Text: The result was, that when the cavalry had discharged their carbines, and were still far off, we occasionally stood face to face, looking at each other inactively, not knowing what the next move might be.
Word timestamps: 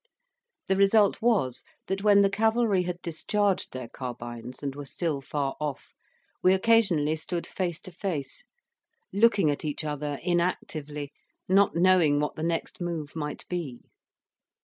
The 0.67 0.75
result 0.75 1.21
was, 1.21 1.63
that 1.85 2.01
when 2.01 2.21
the 2.23 2.29
cavalry 2.31 2.81
had 2.81 2.99
discharged 3.03 3.71
their 3.71 3.87
carbines, 3.87 4.63
and 4.63 4.73
were 4.75 4.87
still 4.87 5.21
far 5.21 5.55
off, 5.59 5.93
we 6.41 6.55
occasionally 6.55 7.15
stood 7.15 7.45
face 7.45 7.79
to 7.81 7.91
face, 7.91 8.43
looking 9.13 9.51
at 9.51 9.63
each 9.63 9.85
other 9.85 10.17
inactively, 10.23 11.11
not 11.47 11.75
knowing 11.75 12.19
what 12.19 12.33
the 12.33 12.41
next 12.41 12.81
move 12.81 13.15
might 13.15 13.47
be. 13.47 13.79